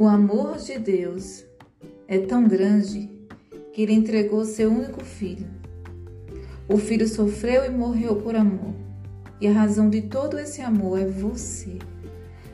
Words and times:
O 0.00 0.08
amor 0.08 0.56
de 0.56 0.78
Deus 0.78 1.44
é 2.08 2.16
tão 2.16 2.48
grande 2.48 3.10
que 3.70 3.82
ele 3.82 3.92
entregou 3.92 4.46
seu 4.46 4.72
único 4.72 5.04
filho. 5.04 5.46
O 6.66 6.78
filho 6.78 7.06
sofreu 7.06 7.66
e 7.66 7.68
morreu 7.68 8.16
por 8.16 8.34
amor. 8.34 8.72
E 9.38 9.46
a 9.46 9.52
razão 9.52 9.90
de 9.90 10.00
todo 10.00 10.38
esse 10.38 10.62
amor 10.62 10.98
é 10.98 11.04
você. 11.04 11.76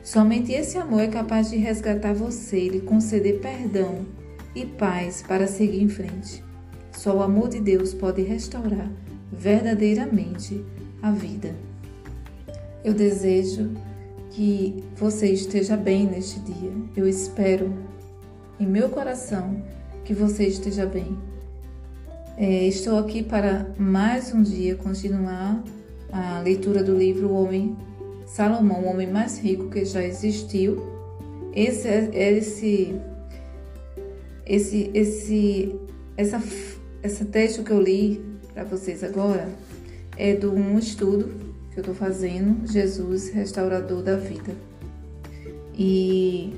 Somente 0.03 0.51
esse 0.51 0.77
amor 0.77 0.99
é 0.99 1.07
capaz 1.07 1.49
de 1.49 1.55
resgatar 1.55 2.13
você 2.13 2.65
e 2.65 2.67
lhe 2.67 2.81
conceder 2.81 3.39
perdão 3.39 4.05
e 4.53 4.65
paz 4.65 5.23
para 5.25 5.47
seguir 5.47 5.81
em 5.81 5.87
frente. 5.87 6.43
Só 6.91 7.15
o 7.15 7.23
amor 7.23 7.47
de 7.47 7.61
Deus 7.61 7.93
pode 7.93 8.23
restaurar 8.23 8.91
verdadeiramente 9.31 10.65
a 11.01 11.11
vida. 11.11 11.55
Eu 12.83 12.93
desejo 12.93 13.71
que 14.37 14.83
você 14.95 15.31
esteja 15.31 15.75
bem 15.75 16.05
neste 16.05 16.39
dia. 16.39 16.71
Eu 16.95 17.07
espero 17.07 17.73
em 18.59 18.67
meu 18.67 18.87
coração 18.87 19.63
que 20.05 20.13
você 20.13 20.45
esteja 20.45 20.85
bem. 20.85 21.17
É, 22.37 22.67
estou 22.67 22.99
aqui 22.99 23.23
para 23.23 23.73
mais 23.79 24.31
um 24.31 24.43
dia 24.43 24.75
continuar 24.75 25.63
a 26.11 26.39
leitura 26.41 26.83
do 26.83 26.95
livro 26.95 27.29
O 27.29 27.43
Homem 27.43 27.75
Salomão, 28.27 28.83
o 28.83 28.89
homem 28.89 29.11
mais 29.11 29.39
rico 29.39 29.71
que 29.71 29.83
já 29.83 30.03
existiu. 30.03 30.83
Esse, 31.51 31.87
esse, 32.13 32.95
esse, 34.45 34.91
esse, 34.93 35.75
essa, 36.15 36.43
essa 37.01 37.25
texto 37.25 37.63
que 37.63 37.71
eu 37.71 37.81
li 37.81 38.23
para 38.53 38.65
vocês 38.65 39.03
agora 39.03 39.49
é 40.15 40.35
de 40.35 40.45
um 40.45 40.77
estudo 40.77 41.46
que 41.77 41.81
eu 41.81 41.93
estou 41.93 41.95
fazendo, 41.95 42.65
Jesus, 42.65 43.29
restaurador 43.29 44.01
da 44.01 44.15
vida. 44.15 44.55
E 45.77 46.55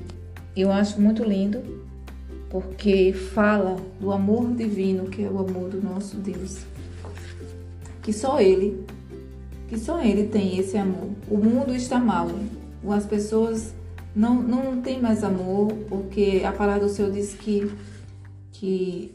eu 0.56 0.72
acho 0.72 0.98
muito 0.98 1.22
lindo 1.22 1.60
porque 2.48 3.12
fala 3.12 3.76
do 4.00 4.10
amor 4.12 4.50
divino 4.54 5.10
que 5.10 5.22
é 5.22 5.28
o 5.28 5.38
amor 5.38 5.68
do 5.68 5.82
nosso 5.82 6.16
Deus. 6.16 6.60
Que 8.02 8.14
só 8.14 8.40
Ele, 8.40 8.82
que 9.68 9.78
só 9.78 10.02
Ele 10.02 10.26
tem 10.26 10.58
esse 10.58 10.78
amor. 10.78 11.10
O 11.28 11.36
mundo 11.36 11.74
está 11.74 11.98
mal, 11.98 12.30
as 12.88 13.04
pessoas 13.04 13.74
não, 14.16 14.36
não 14.42 14.80
têm 14.80 15.02
mais 15.02 15.22
amor, 15.22 15.70
porque 15.86 16.40
a 16.46 16.50
palavra 16.50 16.86
do 16.86 16.88
Senhor 16.88 17.10
diz 17.10 17.34
que, 17.34 17.70
que 18.52 19.12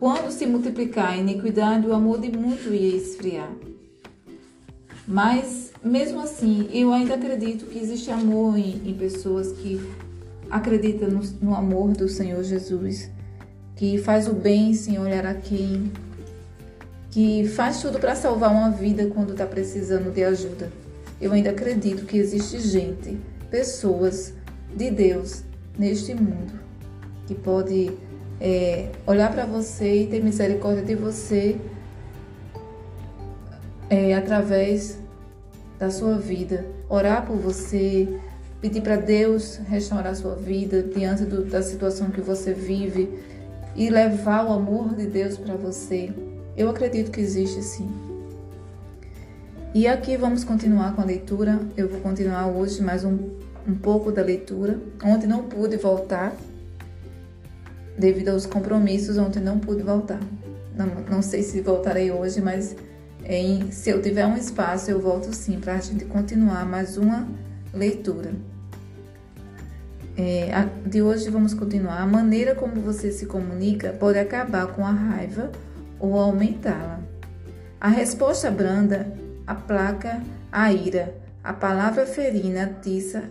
quando 0.00 0.32
se 0.32 0.46
multiplicar 0.46 1.10
a 1.10 1.16
iniquidade, 1.16 1.86
o 1.86 1.92
amor 1.92 2.18
de 2.18 2.36
muito 2.36 2.74
ia 2.74 2.96
esfriar. 2.96 3.52
Mas, 5.06 5.72
mesmo 5.84 6.20
assim, 6.20 6.68
eu 6.72 6.92
ainda 6.92 7.14
acredito 7.14 7.66
que 7.66 7.78
existe 7.78 8.10
amor 8.10 8.58
em, 8.58 8.82
em 8.84 8.94
pessoas 8.94 9.52
que 9.52 9.80
acreditam 10.50 11.08
no, 11.08 11.22
no, 11.40 11.54
amor 11.54 11.92
do 11.92 12.08
Senhor 12.08 12.42
Jesus, 12.42 13.10
que 13.76 13.98
faz 13.98 14.26
o 14.26 14.32
bem 14.32 14.74
sem 14.74 14.98
olhar 14.98 15.24
a 15.24 15.34
quem, 15.34 15.92
que 17.10 17.46
faz 17.48 17.80
tudo 17.80 17.98
para 17.98 18.16
salvar 18.16 18.50
uma 18.50 18.70
vida 18.70 19.06
quando 19.06 19.32
está 19.32 19.46
precisando 19.46 20.12
de 20.12 20.24
ajuda. 20.24 20.72
Eu 21.20 21.32
ainda 21.32 21.50
acredito 21.50 22.04
que 22.04 22.18
existe 22.18 22.58
gente, 22.58 23.16
pessoas 23.50 24.34
de 24.74 24.90
Deus 24.90 25.42
neste 25.78 26.14
mundo 26.14 26.66
que 27.26 27.34
pode 27.34 27.90
é, 28.40 28.90
olhar 29.06 29.32
para 29.32 29.44
você 29.44 30.02
e 30.02 30.06
ter 30.06 30.22
misericórdia 30.22 30.82
de 30.82 30.94
você 30.94 31.56
é, 33.88 34.14
através 34.14 34.98
da 35.78 35.90
sua 35.90 36.18
vida, 36.18 36.64
orar 36.88 37.26
por 37.26 37.36
você, 37.36 38.08
pedir 38.60 38.80
para 38.80 38.96
Deus 38.96 39.60
restaurar 39.68 40.12
a 40.12 40.14
sua 40.14 40.34
vida 40.34 40.82
diante 40.82 41.24
do, 41.24 41.44
da 41.44 41.62
situação 41.62 42.10
que 42.10 42.20
você 42.20 42.52
vive 42.52 43.08
e 43.74 43.90
levar 43.90 44.46
o 44.46 44.52
amor 44.52 44.94
de 44.94 45.06
Deus 45.06 45.36
para 45.36 45.54
você. 45.54 46.12
Eu 46.56 46.70
acredito 46.70 47.10
que 47.10 47.20
existe 47.20 47.62
sim. 47.62 47.88
E 49.74 49.86
aqui 49.86 50.16
vamos 50.16 50.42
continuar 50.42 50.94
com 50.94 51.02
a 51.02 51.04
leitura. 51.04 51.60
Eu 51.76 51.88
vou 51.88 52.00
continuar 52.00 52.46
hoje 52.46 52.82
mais 52.82 53.04
um, 53.04 53.18
um 53.68 53.74
pouco 53.74 54.10
da 54.10 54.22
leitura. 54.22 54.80
Ontem 55.04 55.26
não 55.26 55.42
pude 55.42 55.76
voltar, 55.76 56.34
devido 57.98 58.30
aos 58.30 58.46
compromissos, 58.46 59.18
ontem 59.18 59.40
não 59.40 59.58
pude 59.58 59.82
voltar. 59.82 60.20
Não, 60.74 60.86
não 61.10 61.20
sei 61.20 61.42
se 61.42 61.60
voltarei 61.60 62.10
hoje, 62.10 62.40
mas 62.40 62.74
em, 63.28 63.70
se 63.72 63.90
eu 63.90 64.00
tiver 64.00 64.24
um 64.26 64.36
espaço, 64.36 64.90
eu 64.90 65.00
volto 65.00 65.34
sim 65.34 65.58
para 65.58 65.74
a 65.74 65.80
gente 65.80 66.04
continuar 66.04 66.64
mais 66.64 66.96
uma 66.96 67.28
leitura. 67.74 68.32
É, 70.16 70.54
a, 70.54 70.68
de 70.88 71.02
hoje 71.02 71.28
vamos 71.28 71.52
continuar. 71.52 72.00
A 72.00 72.06
maneira 72.06 72.54
como 72.54 72.80
você 72.80 73.10
se 73.10 73.26
comunica 73.26 73.92
pode 73.92 74.18
acabar 74.18 74.68
com 74.68 74.86
a 74.86 74.92
raiva 74.92 75.50
ou 75.98 76.18
aumentá-la. 76.18 77.00
A 77.80 77.88
resposta 77.88 78.50
branda 78.50 79.12
aplaca 79.46 80.22
a 80.50 80.72
ira. 80.72 81.14
A 81.42 81.52
palavra 81.52 82.06
ferina 82.06 82.64
atiça 82.64 83.24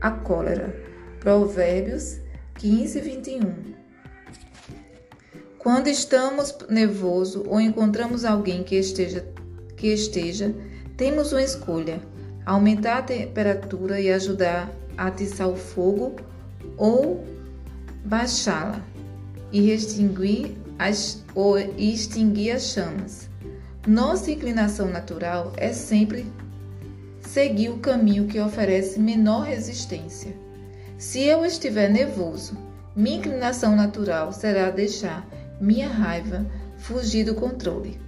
a 0.00 0.10
cólera. 0.10 0.74
Provérbios 1.18 2.20
15, 2.56 3.00
21. 3.00 3.83
Quando 5.64 5.88
estamos 5.88 6.54
nervoso 6.68 7.42
ou 7.48 7.58
encontramos 7.58 8.26
alguém 8.26 8.62
que 8.62 8.76
esteja, 8.76 9.24
que 9.78 9.86
esteja, 9.86 10.54
temos 10.94 11.32
uma 11.32 11.42
escolha: 11.42 12.02
aumentar 12.44 12.98
a 12.98 13.02
temperatura 13.02 13.98
e 13.98 14.12
ajudar 14.12 14.70
a 14.94 15.06
atiçar 15.06 15.48
o 15.48 15.56
fogo 15.56 16.16
ou 16.76 17.24
baixá-la 18.04 18.84
e 19.50 19.70
extinguir 19.70 20.54
as, 20.78 21.24
ou 21.34 21.58
extinguir 21.58 22.50
as 22.50 22.64
chamas. 22.64 23.30
Nossa 23.86 24.30
inclinação 24.30 24.90
natural 24.90 25.54
é 25.56 25.72
sempre 25.72 26.26
seguir 27.22 27.70
o 27.70 27.78
caminho 27.78 28.26
que 28.26 28.38
oferece 28.38 29.00
menor 29.00 29.46
resistência. 29.46 30.36
Se 30.98 31.22
eu 31.22 31.42
estiver 31.42 31.88
nervoso, 31.88 32.54
minha 32.94 33.16
inclinação 33.16 33.74
natural 33.74 34.30
será 34.30 34.68
deixar 34.68 35.26
minha 35.60 35.88
raiva 35.88 36.46
fugir 36.78 37.24
do 37.24 37.34
controle. 37.34 37.98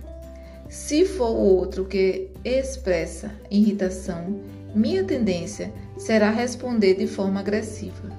Se 0.68 1.04
for 1.04 1.30
o 1.30 1.56
outro 1.56 1.84
que 1.84 2.30
expressa 2.44 3.30
irritação, 3.50 4.40
minha 4.74 5.04
tendência 5.04 5.72
será 5.96 6.30
responder 6.30 6.94
de 6.94 7.06
forma 7.06 7.40
agressiva. 7.40 8.10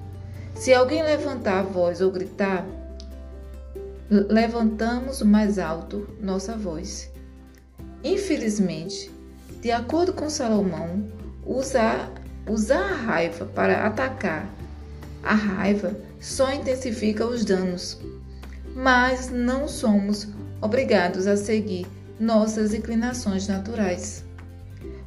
Se 0.54 0.72
alguém 0.72 1.02
levantar 1.02 1.60
a 1.60 1.62
voz 1.62 2.00
ou 2.00 2.10
gritar, 2.10 2.66
levantamos 4.10 5.22
mais 5.22 5.58
alto 5.58 6.08
nossa 6.20 6.56
voz. 6.56 7.10
Infelizmente, 8.02 9.10
de 9.60 9.70
acordo 9.70 10.12
com 10.12 10.30
Salomão, 10.30 11.04
usar, 11.44 12.10
usar 12.48 12.80
a 12.80 12.96
raiva 12.96 13.44
para 13.44 13.86
atacar 13.86 14.48
a 15.22 15.34
raiva 15.34 15.94
só 16.20 16.52
intensifica 16.52 17.26
os 17.26 17.44
danos 17.44 17.98
mas 18.78 19.28
não 19.28 19.66
somos 19.66 20.28
obrigados 20.62 21.26
a 21.26 21.36
seguir 21.36 21.84
nossas 22.20 22.72
inclinações 22.72 23.48
naturais. 23.48 24.24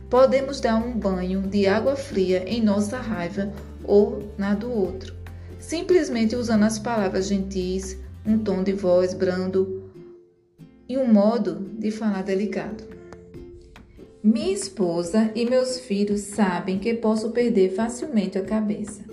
Podemos 0.09 0.59
dar 0.59 0.75
um 0.75 0.91
banho 0.91 1.43
de 1.43 1.65
água 1.67 1.95
fria 1.95 2.43
em 2.45 2.61
nossa 2.61 2.97
raiva 2.97 3.49
ou 3.85 4.27
na 4.37 4.53
do 4.53 4.69
outro, 4.69 5.15
simplesmente 5.57 6.35
usando 6.35 6.63
as 6.63 6.77
palavras 6.77 7.29
gentis, 7.29 7.97
um 8.25 8.37
tom 8.37 8.61
de 8.61 8.73
voz 8.73 9.13
brando 9.13 9.89
e 10.89 10.97
um 10.97 11.07
modo 11.07 11.65
de 11.79 11.91
falar 11.91 12.23
delicado. 12.23 12.83
Minha 14.21 14.51
esposa 14.51 15.31
e 15.33 15.49
meus 15.49 15.79
filhos 15.79 16.19
sabem 16.19 16.77
que 16.77 16.93
posso 16.93 17.29
perder 17.29 17.73
facilmente 17.73 18.37
a 18.37 18.43
cabeça. 18.43 19.05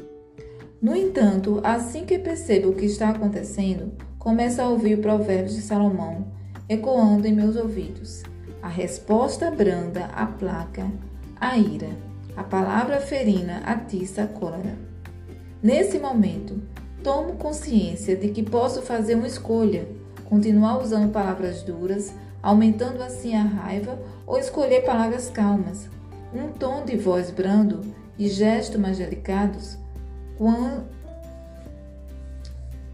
No 0.82 0.96
entanto, 0.96 1.60
assim 1.62 2.04
que 2.04 2.18
percebo 2.18 2.70
o 2.70 2.74
que 2.74 2.86
está 2.86 3.10
acontecendo, 3.10 3.92
começo 4.18 4.60
a 4.60 4.68
ouvir 4.68 4.98
o 4.98 5.02
provérbio 5.02 5.54
de 5.54 5.62
Salomão 5.62 6.26
ecoando 6.68 7.26
em 7.26 7.32
meus 7.32 7.56
ouvidos. 7.56 8.22
A 8.60 8.68
resposta 8.68 9.50
branda 9.50 10.06
aplaca 10.06 10.90
a 11.40 11.56
ira. 11.56 11.88
A 12.36 12.42
palavra 12.42 13.00
ferina 13.00 13.58
atiça 13.64 14.24
a 14.24 14.26
cólera. 14.26 14.76
Nesse 15.62 15.98
momento, 15.98 16.60
tomo 17.02 17.34
consciência 17.34 18.16
de 18.16 18.28
que 18.28 18.42
posso 18.42 18.82
fazer 18.82 19.14
uma 19.14 19.26
escolha: 19.26 19.88
continuar 20.24 20.82
usando 20.82 21.12
palavras 21.12 21.62
duras, 21.62 22.12
aumentando 22.42 23.02
assim 23.02 23.34
a 23.34 23.42
raiva, 23.42 23.98
ou 24.26 24.38
escolher 24.38 24.84
palavras 24.84 25.30
calmas, 25.30 25.88
um 26.34 26.48
tom 26.48 26.84
de 26.84 26.96
voz 26.96 27.30
brando 27.30 27.80
e 28.18 28.28
gestos 28.28 28.80
mais 28.80 28.98
delicados. 28.98 29.78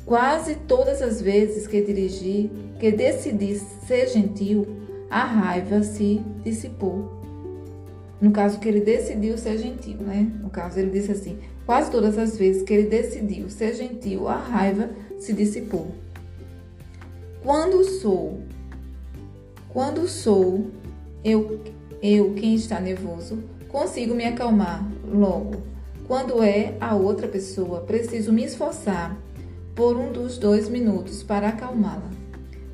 Quase 0.06 0.56
todas 0.56 1.01
as 1.01 1.21
vezes 1.21 1.67
que 1.67 1.81
dirigi, 1.81 2.51
que 2.79 2.93
decidi 2.93 3.59
ser 3.87 4.09
gentil, 4.09 4.67
a 5.11 5.25
raiva 5.25 5.83
se 5.83 6.21
dissipou. 6.45 7.11
No 8.21 8.31
caso 8.31 8.59
que 8.59 8.69
ele 8.69 8.81
decidiu 8.81 9.39
ser 9.39 9.59
gentil, 9.59 9.97
né? 9.99 10.31
No 10.43 10.51
caso 10.51 10.79
ele 10.79 10.91
disse 10.91 11.12
assim: 11.12 11.39
Quase 11.65 11.91
todas 11.91 12.19
as 12.19 12.37
vezes 12.37 12.62
que 12.62 12.75
ele 12.75 12.89
decidiu 12.89 13.49
ser 13.49 13.75
gentil, 13.75 14.29
a 14.29 14.37
raiva 14.37 14.91
se 15.19 15.33
dissipou. 15.33 15.95
Quando 17.43 17.83
sou, 17.85 18.41
quando 19.71 20.06
sou 20.06 20.67
eu, 21.25 21.61
eu 22.03 22.35
quem 22.35 22.55
está 22.55 22.79
nervoso, 22.79 23.43
consigo 23.69 24.15
me 24.15 24.25
acalmar 24.25 24.87
logo. 25.11 25.62
Quando 26.06 26.43
é 26.43 26.75
a 26.79 26.95
outra 26.95 27.27
pessoa, 27.27 27.81
preciso 27.81 28.31
me 28.31 28.45
esforçar 28.45 29.19
por 29.75 29.97
um 29.97 30.12
dos 30.12 30.38
dois 30.38 30.69
minutos 30.69 31.23
para 31.23 31.49
acalmá-la. 31.49 32.11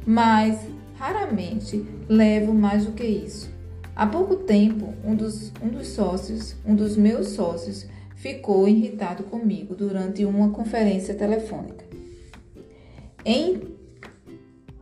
Mas 0.06 0.58
raramente 0.96 1.84
levo 2.08 2.52
mais 2.52 2.84
do 2.84 2.92
que 2.92 3.04
isso. 3.04 3.50
Há 3.96 4.06
pouco 4.06 4.36
tempo, 4.36 4.94
um 5.04 5.14
dos, 5.14 5.52
um 5.62 5.68
dos 5.68 5.88
sócios, 5.88 6.54
um 6.64 6.74
dos 6.74 6.96
meus 6.96 7.28
sócios, 7.28 7.86
ficou 8.14 8.68
irritado 8.68 9.24
comigo 9.24 9.74
durante 9.74 10.24
uma 10.24 10.50
conferência 10.50 11.14
telefônica. 11.14 11.84
Em, 13.24 13.62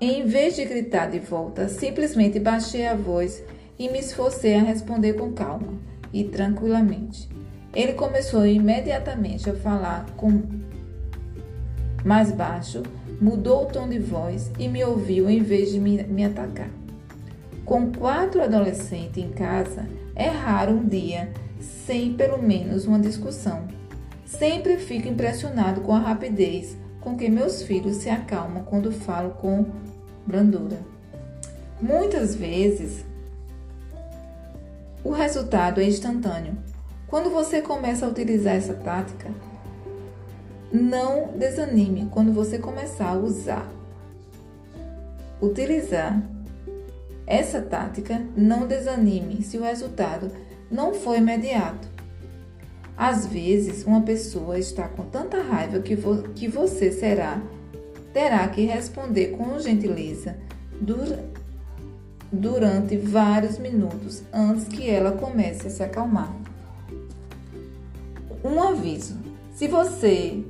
em 0.00 0.26
vez 0.26 0.56
de 0.56 0.64
gritar 0.64 1.10
de 1.10 1.18
volta, 1.18 1.68
simplesmente 1.68 2.38
baixei 2.38 2.86
a 2.86 2.94
voz 2.94 3.42
e 3.78 3.88
me 3.88 3.98
esforcei 3.98 4.54
a 4.54 4.62
responder 4.62 5.14
com 5.14 5.32
calma 5.32 5.74
e 6.12 6.24
tranquilamente. 6.24 7.28
Ele 7.74 7.92
começou 7.92 8.46
imediatamente 8.46 9.48
a 9.50 9.54
falar 9.54 10.06
com 10.16 10.42
mais 12.08 12.32
baixo, 12.32 12.82
mudou 13.20 13.64
o 13.64 13.66
tom 13.66 13.86
de 13.86 13.98
voz 13.98 14.50
e 14.58 14.66
me 14.66 14.82
ouviu 14.82 15.28
em 15.28 15.42
vez 15.42 15.70
de 15.70 15.78
me, 15.78 16.02
me 16.04 16.24
atacar. 16.24 16.70
Com 17.66 17.92
quatro 17.92 18.42
adolescentes 18.42 19.22
em 19.22 19.28
casa, 19.28 19.86
é 20.16 20.28
raro 20.28 20.72
um 20.72 20.88
dia 20.88 21.30
sem 21.60 22.14
pelo 22.14 22.40
menos 22.40 22.86
uma 22.86 22.98
discussão. 22.98 23.68
Sempre 24.24 24.78
fico 24.78 25.06
impressionado 25.06 25.82
com 25.82 25.94
a 25.94 25.98
rapidez 25.98 26.78
com 26.98 27.14
que 27.14 27.28
meus 27.28 27.62
filhos 27.62 27.96
se 27.96 28.08
acalmam 28.08 28.64
quando 28.64 28.90
falo 28.90 29.32
com 29.32 29.66
brandura. 30.26 30.78
Muitas 31.78 32.34
vezes, 32.34 33.04
o 35.04 35.10
resultado 35.10 35.78
é 35.78 35.84
instantâneo. 35.84 36.56
Quando 37.06 37.28
você 37.28 37.60
começa 37.60 38.06
a 38.06 38.08
utilizar 38.08 38.54
essa 38.54 38.72
tática, 38.72 39.28
não 40.72 41.28
desanime 41.36 42.08
quando 42.10 42.32
você 42.32 42.58
começar 42.58 43.10
a 43.10 43.18
usar. 43.18 43.70
Utilizar 45.40 46.22
essa 47.26 47.60
tática, 47.60 48.22
não 48.36 48.66
desanime 48.66 49.42
se 49.42 49.58
o 49.58 49.62
resultado 49.62 50.30
não 50.70 50.94
foi 50.94 51.18
imediato. 51.18 51.88
Às 52.96 53.26
vezes, 53.26 53.84
uma 53.84 54.02
pessoa 54.02 54.58
está 54.58 54.88
com 54.88 55.04
tanta 55.04 55.40
raiva 55.40 55.78
que, 55.78 55.94
vo 55.94 56.22
que 56.30 56.48
você 56.48 56.90
será 56.90 57.40
terá 58.12 58.48
que 58.48 58.64
responder 58.64 59.36
com 59.36 59.58
gentileza 59.60 60.36
dura 60.80 61.24
durante 62.32 62.96
vários 62.96 63.58
minutos 63.58 64.22
antes 64.32 64.66
que 64.66 64.88
ela 64.88 65.12
comece 65.12 65.66
a 65.68 65.70
se 65.70 65.82
acalmar. 65.82 66.34
Um 68.42 68.60
aviso: 68.62 69.16
se 69.54 69.68
você 69.68 70.44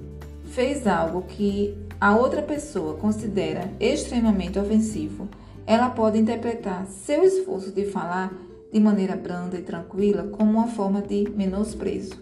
fez 0.53 0.87
algo 0.87 1.23
que 1.23 1.77
a 2.00 2.17
outra 2.17 2.43
pessoa 2.43 2.95
considera 2.95 3.71
extremamente 3.81 4.59
ofensivo, 4.59 5.29
ela 5.67 5.91
pode 5.91 6.19
interpretar 6.19 6.87
seu 6.87 7.25
esforço 7.25 7.73
de 7.73 7.87
falar 7.87 8.33
de 8.73 8.81
maneira 8.81 9.17
branda 9.17 9.59
e 9.59 9.62
tranquila 9.62 10.25
como 10.25 10.53
uma 10.53 10.69
forma 10.69 11.03
de 11.03 11.29
menosprezo, 11.31 12.15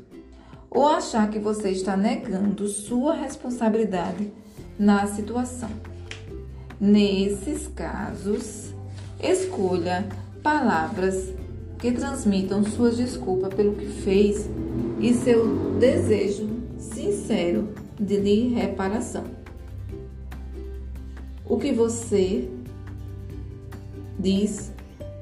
ou 0.70 0.86
achar 0.86 1.30
que 1.30 1.38
você 1.38 1.70
está 1.70 1.96
negando 1.96 2.66
sua 2.68 3.14
responsabilidade 3.14 4.32
na 4.78 5.06
situação. 5.06 5.70
Nesses 6.80 7.68
casos, 7.68 8.74
escolha 9.22 10.06
palavras 10.42 11.32
que 11.78 11.92
transmitam 11.92 12.64
suas 12.64 12.96
desculpas 12.96 13.52
pelo 13.54 13.74
que 13.74 13.86
fez 13.86 14.48
e 15.00 15.12
seu 15.14 15.76
desejo 15.78 16.48
sincero 16.78 17.85
de 17.98 18.48
reparação. 18.48 19.24
O 21.48 21.58
que 21.58 21.72
você 21.72 22.48
diz 24.18 24.72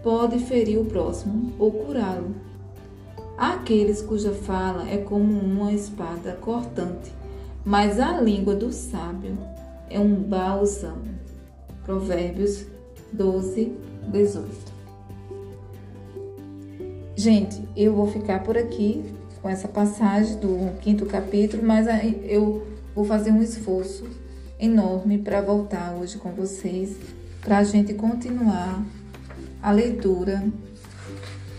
pode 0.02 0.38
ferir 0.40 0.78
o 0.78 0.84
próximo 0.84 1.52
ou 1.58 1.70
curá-lo. 1.70 2.34
Há 3.36 3.54
aqueles 3.54 4.00
cuja 4.00 4.32
fala 4.32 4.88
é 4.88 4.98
como 4.98 5.38
uma 5.38 5.72
espada 5.72 6.38
cortante, 6.40 7.12
mas 7.64 7.98
a 7.98 8.20
língua 8.20 8.54
do 8.54 8.72
sábio 8.72 9.36
é 9.90 9.98
um 9.98 10.14
bálsamo. 10.14 11.14
Provérbios 11.84 12.64
12, 13.12 13.72
18. 14.08 14.74
Gente, 17.16 17.62
eu 17.76 17.94
vou 17.94 18.06
ficar 18.06 18.42
por 18.42 18.56
aqui 18.56 19.04
com 19.44 19.50
essa 19.50 19.68
passagem 19.68 20.38
do 20.38 20.72
quinto 20.80 21.04
capítulo, 21.04 21.62
mas 21.62 21.86
eu 22.22 22.66
vou 22.94 23.04
fazer 23.04 23.30
um 23.30 23.42
esforço 23.42 24.08
enorme 24.58 25.18
para 25.18 25.42
voltar 25.42 25.94
hoje 26.00 26.16
com 26.16 26.30
vocês, 26.30 26.96
para 27.42 27.58
a 27.58 27.62
gente 27.62 27.92
continuar 27.92 28.82
a 29.62 29.70
leitura 29.70 30.42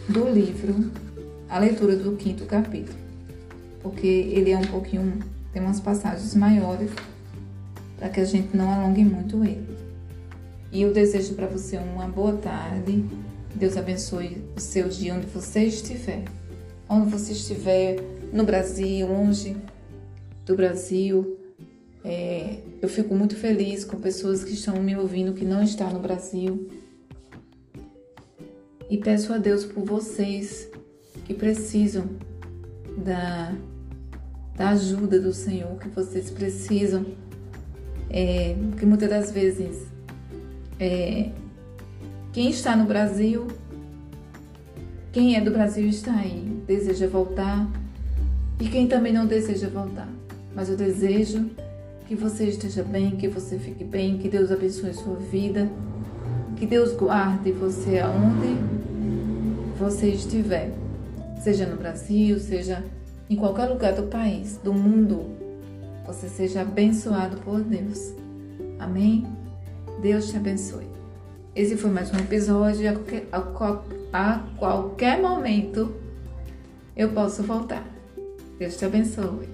do 0.09 0.27
livro, 0.27 0.91
a 1.47 1.59
leitura 1.59 1.95
do 1.95 2.15
quinto 2.15 2.45
capítulo, 2.45 2.97
porque 3.83 4.07
ele 4.07 4.49
é 4.49 4.57
um 4.57 4.65
pouquinho, 4.65 5.19
tem 5.53 5.61
umas 5.61 5.79
passagens 5.79 6.33
maiores, 6.33 6.89
para 7.99 8.09
que 8.09 8.19
a 8.19 8.25
gente 8.25 8.57
não 8.57 8.73
alongue 8.73 9.05
muito 9.05 9.45
ele. 9.45 9.77
E 10.71 10.81
eu 10.81 10.91
desejo 10.91 11.35
para 11.35 11.45
você 11.45 11.77
uma 11.77 12.07
boa 12.07 12.33
tarde. 12.33 13.05
Deus 13.53 13.77
abençoe 13.77 14.43
o 14.57 14.59
seu 14.59 14.89
dia 14.89 15.13
onde 15.13 15.27
você 15.27 15.65
estiver. 15.65 16.25
Onde 16.87 17.09
você 17.09 17.33
estiver, 17.33 17.97
no 18.31 18.43
Brasil, 18.43 19.07
longe 19.07 19.55
do 20.45 20.55
Brasil. 20.55 21.37
É, 22.03 22.59
eu 22.81 22.87
fico 22.87 23.15
muito 23.15 23.35
feliz 23.35 23.83
com 23.83 23.99
pessoas 23.99 24.43
que 24.43 24.53
estão 24.53 24.75
me 24.81 24.95
ouvindo 24.95 25.33
que 25.33 25.43
não 25.43 25.63
estão 25.63 25.89
no 25.91 25.99
Brasil 25.99 26.69
e 28.89 28.97
peço 28.97 29.33
a 29.33 29.37
Deus 29.37 29.65
por 29.65 29.83
vocês 29.83 30.69
que 31.25 31.33
precisam 31.33 32.07
da, 32.97 33.55
da 34.55 34.69
ajuda 34.69 35.19
do 35.19 35.33
Senhor, 35.33 35.77
que 35.79 35.89
vocês 35.89 36.29
precisam, 36.29 37.05
é, 38.09 38.55
porque 38.69 38.85
muitas 38.85 39.09
das 39.09 39.31
vezes 39.31 39.87
é, 40.79 41.31
quem 42.31 42.49
está 42.49 42.75
no 42.75 42.85
Brasil, 42.85 43.47
quem 45.15 45.35
é 45.35 45.41
do 45.41 45.49
Brasil 45.49 45.87
está 45.87 46.13
aí, 46.13 46.61
deseja 46.67 47.07
voltar, 47.07 47.65
e 48.59 48.67
quem 48.67 48.85
também 48.85 49.11
não 49.11 49.25
deseja 49.25 49.69
voltar. 49.69 50.07
Mas 50.53 50.69
eu 50.69 50.77
desejo 50.77 51.49
que 52.05 52.13
você 52.13 52.49
esteja 52.49 52.83
bem, 52.83 53.15
que 53.15 53.27
você 53.27 53.57
fique 53.57 53.83
bem, 53.83 54.17
que 54.17 54.29
Deus 54.29 54.51
abençoe 54.51 54.93
sua 54.93 55.15
vida 55.15 55.67
que 56.55 56.65
Deus 56.65 56.93
guarde 56.93 57.51
você 57.51 57.99
aonde 57.99 58.57
você 59.77 60.09
estiver, 60.09 60.71
seja 61.41 61.65
no 61.65 61.75
Brasil, 61.75 62.39
seja 62.39 62.83
em 63.29 63.35
qualquer 63.35 63.65
lugar 63.65 63.93
do 63.93 64.03
país, 64.03 64.57
do 64.63 64.73
mundo. 64.73 65.25
Você 66.07 66.29
seja 66.29 66.61
abençoado 66.61 67.37
por 67.37 67.61
Deus. 67.61 68.13
Amém? 68.79 69.25
Deus 70.01 70.29
te 70.29 70.37
abençoe. 70.37 70.85
Esse 71.55 71.77
foi 71.77 71.89
mais 71.89 72.11
um 72.13 72.17
episódio. 72.17 72.89
A 73.31 73.39
qualquer, 73.39 73.97
a, 74.11 74.33
a 74.33 74.39
qualquer 74.57 75.21
momento 75.21 75.95
eu 76.97 77.09
posso 77.11 77.43
voltar. 77.43 77.87
Deus 78.59 78.75
te 78.75 78.83
abençoe. 78.83 79.47